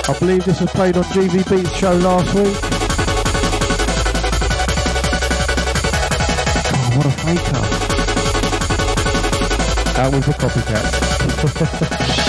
I 0.06 0.18
believe 0.18 0.44
this 0.44 0.60
was 0.60 0.70
played 0.70 0.96
on 0.96 1.04
GV 1.04 1.48
Beats 1.48 1.76
show 1.76 1.94
last 1.94 2.34
week. 2.34 2.73
What 6.96 7.06
a 7.06 7.10
faker. 7.10 7.60
That 9.94 10.12
was 10.12 10.28
a 10.28 10.32
copycat. 10.32 12.20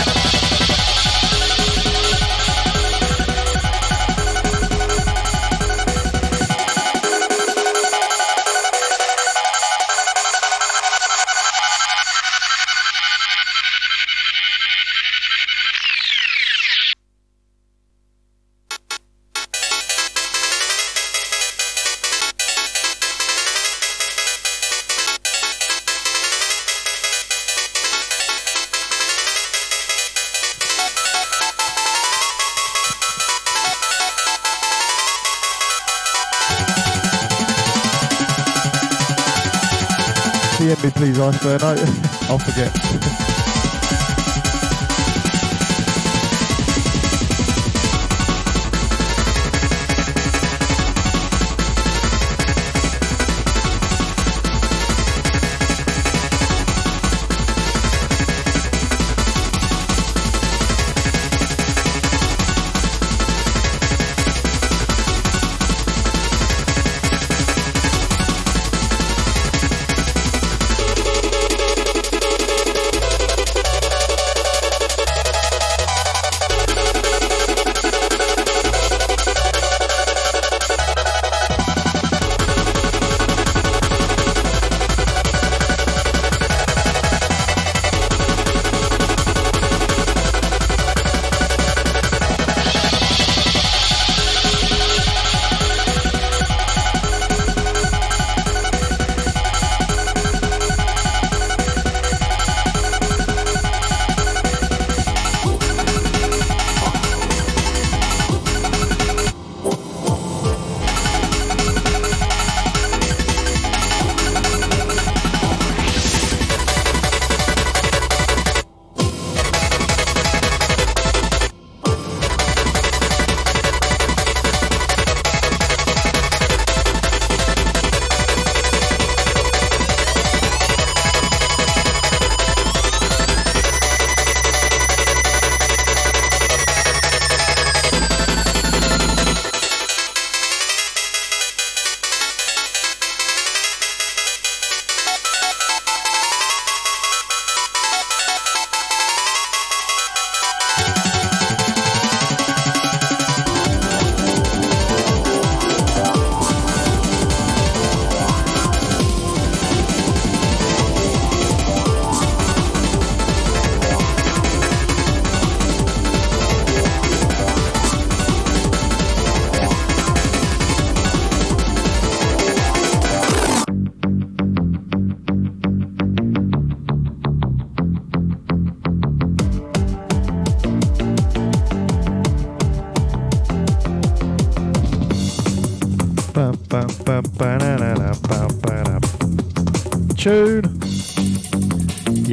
I'll 42.28 42.40
forget. 42.40 43.26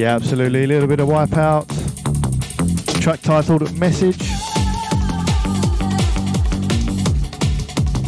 Yeah, 0.02 0.16
absolutely. 0.16 0.64
A 0.64 0.66
little 0.66 0.88
bit 0.88 0.98
of 0.98 1.06
Wipeout. 1.08 1.68
Track 3.00 3.20
titled 3.20 3.72
Message. 3.78 4.32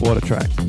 What 0.01 0.17
a 0.17 0.21
track. 0.21 0.64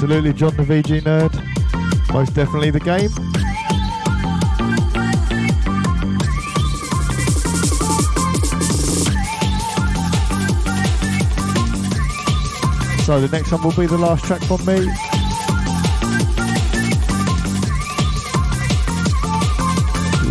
Absolutely, 0.00 0.32
John 0.32 0.54
the 0.54 0.62
VG 0.62 1.00
nerd. 1.02 2.12
Most 2.12 2.32
definitely 2.32 2.70
the 2.70 2.78
game. 2.78 3.10
So 13.02 13.20
the 13.20 13.28
next 13.32 13.50
one 13.50 13.60
will 13.64 13.72
be 13.72 13.86
the 13.86 13.98
last 13.98 14.24
track 14.24 14.40
from 14.42 14.64
me. 14.64 14.86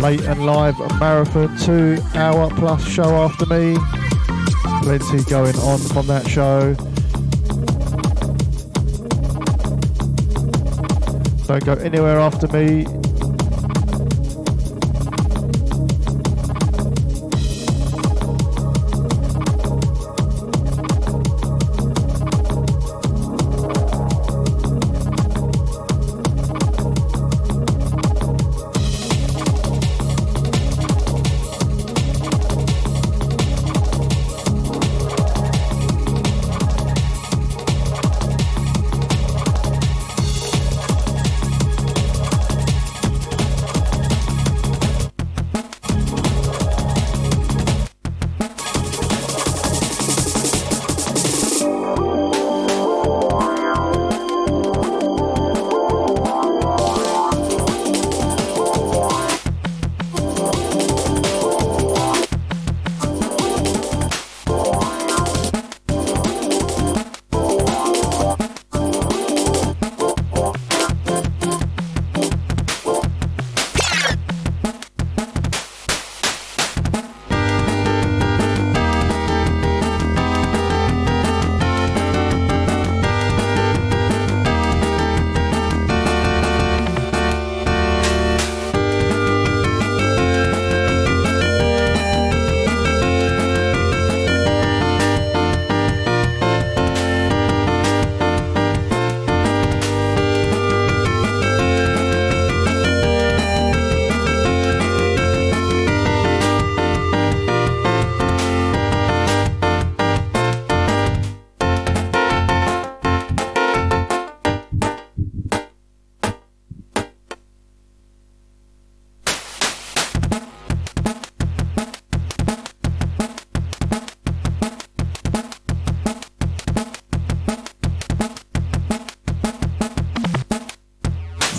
Late 0.00 0.22
and 0.22 0.46
live 0.46 0.78
marathon, 0.98 1.54
two 1.58 1.98
hour 2.14 2.48
plus 2.56 2.88
show 2.88 3.22
after 3.22 3.44
me. 3.44 3.76
Plenty 4.80 5.24
going 5.24 5.56
on 5.56 5.78
from 5.78 6.06
that 6.06 6.26
show. 6.26 6.74
Don't 11.48 11.64
go 11.64 11.72
anywhere 11.72 12.18
after 12.18 12.46
me. 12.48 12.97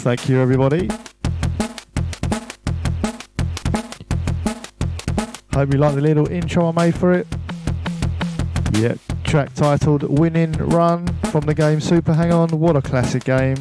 Thank 0.09 0.27
you, 0.27 0.41
everybody. 0.41 0.89
Hope 5.53 5.71
you 5.71 5.77
like 5.77 5.93
the 5.93 6.01
little 6.01 6.27
intro 6.31 6.69
I 6.69 6.71
made 6.71 6.95
for 6.95 7.13
it. 7.13 7.27
Yep, 8.73 8.97
track 9.23 9.53
titled 9.53 10.01
Winning 10.01 10.53
Run 10.53 11.05
from 11.25 11.41
the 11.41 11.53
game 11.53 11.79
Super 11.79 12.15
Hang 12.15 12.33
On. 12.33 12.49
What 12.49 12.75
a 12.75 12.81
classic 12.81 13.23
game. 13.23 13.57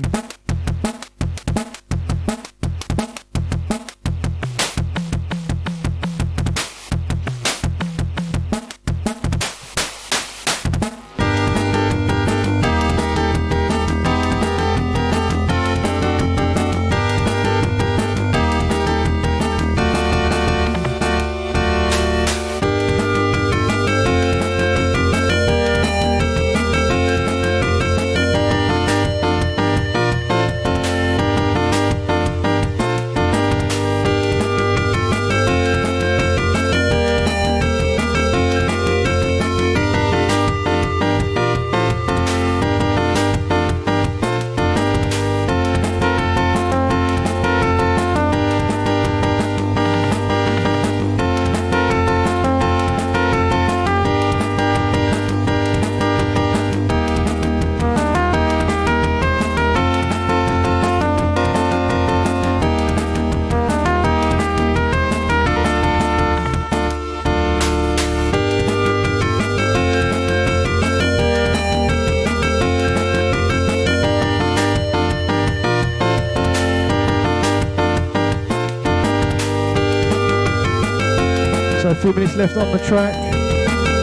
Left 82.39 82.57
on 82.57 82.71
the 82.71 82.79
track. 82.87 83.17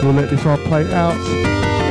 We'll 0.02 0.12
let 0.12 0.28
this 0.28 0.44
one 0.44 0.62
play 0.64 0.84
out. 0.92 1.16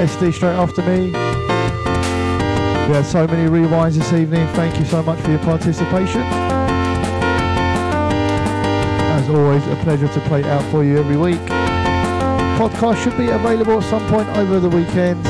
SD 0.06 0.32
straight 0.32 0.54
after 0.54 0.84
me. 0.84 1.08
We 1.08 2.94
had 2.94 3.04
so 3.04 3.26
many 3.26 3.50
rewinds 3.50 3.96
this 3.96 4.14
evening. 4.14 4.48
Thank 4.50 4.78
you 4.78 4.86
so 4.86 5.02
much 5.02 5.20
for 5.22 5.32
your 5.32 5.40
participation. 5.40 6.22
As 9.12 9.28
always, 9.28 9.66
a 9.66 9.76
pleasure 9.78 10.08
to 10.08 10.20
play 10.28 10.44
out 10.44 10.62
for 10.70 10.84
you 10.84 11.00
every 11.00 11.18
week. 11.18 11.42
Podcast 12.60 13.04
should 13.04 13.18
be 13.18 13.30
available 13.30 13.82
at 13.82 13.90
some 13.90 14.08
point 14.08 14.30
over 14.38 14.60
the 14.60 14.70
weekend. 14.70 15.26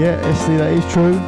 Yeah, 0.00 0.20
SD, 0.20 0.58
that 0.58 0.72
is 0.72 0.92
true. 0.92 1.20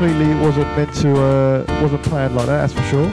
Completely 0.00 0.34
wasn't 0.36 0.66
meant 0.78 0.94
to, 0.94 1.14
uh, 1.14 1.80
wasn't 1.82 2.02
planned 2.04 2.34
like 2.34 2.46
that, 2.46 2.66
that's 2.66 2.72
for 2.72 2.82
sure. 2.84 3.04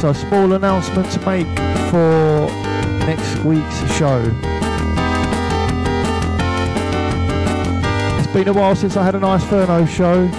So, 0.00 0.08
a 0.08 0.14
small 0.14 0.54
announcement 0.54 1.10
to 1.12 1.20
make 1.26 1.46
for 1.90 2.48
next 3.04 3.44
week's 3.44 3.94
show. 3.96 4.22
It's 8.16 8.32
been 8.32 8.48
a 8.48 8.54
while 8.54 8.74
since 8.74 8.96
I 8.96 9.04
had 9.04 9.16
a 9.16 9.20
nice 9.20 9.44
Furno 9.44 9.86
show. 9.86 10.30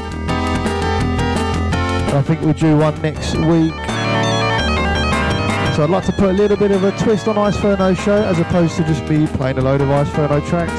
I 2.18 2.22
think 2.24 2.42
we'll 2.42 2.54
do 2.54 2.78
one 2.78 3.00
next 3.04 3.36
week. 3.36 3.83
So 5.76 5.82
I'd 5.82 5.90
like 5.90 6.06
to 6.06 6.12
put 6.12 6.30
a 6.30 6.34
little 6.34 6.56
bit 6.56 6.70
of 6.70 6.84
a 6.84 6.92
twist 7.00 7.28
on 7.28 7.36
Ice 7.36 7.58
Furno 7.58 7.98
show 7.98 8.24
as 8.24 8.38
opposed 8.38 8.78
to 8.78 8.84
just 8.84 9.04
me 9.10 9.26
playing 9.26 9.58
a 9.58 9.62
load 9.62 9.82
of 9.82 9.90
Ice 9.90 10.08
Furno 10.10 10.40
tracks, 10.48 10.72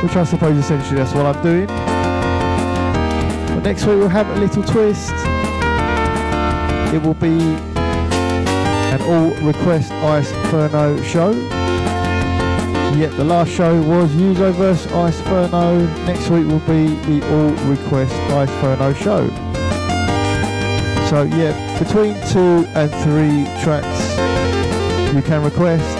which 0.00 0.14
I 0.14 0.22
suppose 0.22 0.56
essentially 0.56 0.94
that's 0.94 1.12
what 1.12 1.26
I'm 1.26 1.42
doing. 1.42 1.66
But 1.66 3.64
next 3.64 3.84
week 3.84 3.98
we'll 3.98 4.08
have 4.08 4.28
a 4.30 4.36
little 4.38 4.62
twist. 4.62 5.12
It 6.94 7.02
will 7.02 7.14
be 7.14 7.36
an 8.94 9.02
all 9.02 9.34
request 9.44 9.90
Ice 9.90 10.30
Furno 10.52 11.02
show. 11.02 11.32
Yet 12.96 13.10
the 13.16 13.24
last 13.24 13.50
show 13.50 13.82
was 13.82 14.08
Uzo 14.12 14.52
vs 14.52 14.86
Ice 14.92 15.20
Furno. 15.22 15.84
Next 16.06 16.30
week 16.30 16.46
will 16.46 16.60
be 16.60 16.94
the 17.06 17.28
all 17.34 17.50
request 17.68 18.14
Ice 18.30 18.50
Furno 18.62 18.94
show. 18.94 19.35
So 21.08 21.22
yeah, 21.22 21.78
between 21.78 22.14
two 22.32 22.66
and 22.74 22.90
three 23.04 23.44
tracks 23.62 24.16
you 25.14 25.22
can 25.22 25.44
request. 25.44 25.98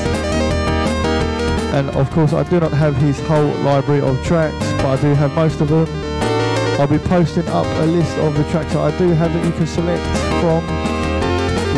And 1.74 1.90
of 1.90 2.11
course 2.11 2.32
I 2.32 2.42
do 2.42 2.59
not 2.59 2.72
have 2.72 2.96
his 2.96 3.20
whole 3.20 3.52
library 3.62 4.00
of 4.00 4.22
tracks, 4.24 4.59
but 4.82 4.86
I 4.86 5.00
do 5.00 5.14
have 5.14 5.32
most 5.34 5.61
of 5.61 5.68
them. 5.68 5.86
I'll 6.80 6.88
be 6.88 6.98
posting 6.98 7.46
up 7.48 7.66
a 7.66 7.86
list 7.86 8.18
of 8.18 8.36
the 8.36 8.42
tracks 8.50 8.72
that 8.72 8.92
I 8.92 8.98
do 8.98 9.11
have 9.11 9.32
that 9.32 9.44
you 9.44 9.52
can 9.52 9.66
select 9.66 10.02
from 10.40 10.66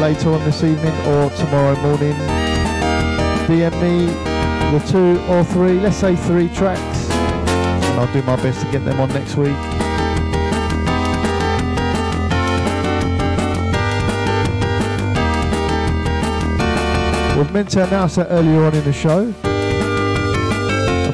later 0.01 0.31
on 0.31 0.43
this 0.45 0.65
evening 0.65 0.95
or 1.07 1.29
tomorrow 1.31 1.79
morning. 1.83 2.15
DM 3.47 3.73
me 3.81 4.07
the 4.73 4.85
two 4.91 5.21
or 5.31 5.45
three, 5.45 5.79
let's 5.81 5.97
say 5.97 6.17
three 6.17 6.49
tracks, 6.49 7.11
and 7.11 8.01
I'll 8.01 8.13
do 8.13 8.23
my 8.23 8.37
best 8.37 8.65
to 8.65 8.73
get 8.73 8.85
them 8.85 8.99
on 9.01 9.11
next 9.11 9.37
week. 9.37 9.78
Meant 17.53 17.71
to 17.71 17.87
announce 17.87 18.17
that 18.17 18.27
earlier 18.29 18.65
on 18.65 18.75
in 18.75 18.85
the 18.85 18.93
show. 18.93 19.33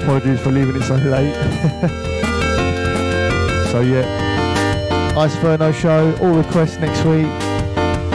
Apologies 0.03 0.41
for 0.41 0.51
leaving 0.51 0.74
it 0.74 0.82
so 0.82 0.97
late. 0.97 1.35
so 3.70 3.80
yeah, 3.80 5.14
Ice 5.16 5.37
Furno 5.37 5.72
show, 5.72 6.12
all 6.20 6.35
requests 6.35 6.78
next 6.78 7.05
week. 7.05 7.26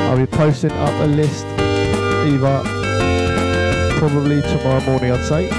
I'll 0.09 0.17
be 0.17 0.25
posting 0.25 0.71
up 0.71 0.93
a 1.01 1.07
list 1.07 1.45
either 2.25 2.63
probably 3.99 4.41
tomorrow 4.41 4.81
morning 4.81 5.11
I'd 5.11 5.25
say. 5.25 5.49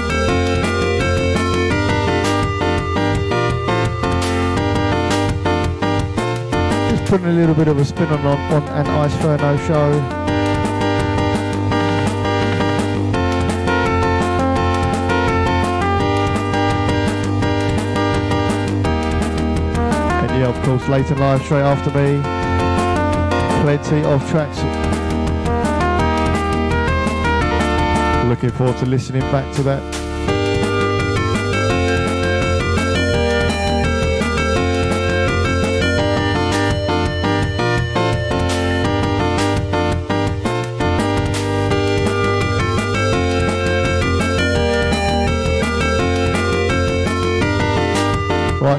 Just 6.91 7.09
putting 7.09 7.27
a 7.27 7.33
little 7.33 7.55
bit 7.55 7.67
of 7.67 7.77
a 7.77 7.85
spin 7.85 8.07
on, 8.07 8.25
on 8.25 8.63
an 8.69 8.87
Ice 8.87 9.13
Furno 9.15 9.67
show. 9.67 10.20
Of 20.61 20.67
course, 20.67 20.87
late 20.89 21.09
and 21.09 21.19
live 21.19 21.41
straight 21.41 21.61
after 21.61 21.89
me. 21.89 22.21
Plenty 23.63 24.03
of 24.03 24.29
tracks. 24.29 24.59
Looking 28.27 28.51
forward 28.51 28.77
to 28.77 28.85
listening 28.85 29.21
back 29.31 29.55
to 29.55 29.63
that. 29.63 30.00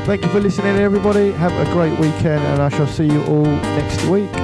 Thank 0.05 0.25
you 0.25 0.31
for 0.31 0.41
listening, 0.41 0.77
everybody. 0.77 1.33
Have 1.33 1.53
a 1.53 1.71
great 1.73 1.99
weekend, 1.99 2.43
and 2.43 2.63
I 2.63 2.69
shall 2.69 2.87
see 2.87 3.07
you 3.07 3.23
all 3.25 3.45
next 3.45 4.05
week. 4.07 4.42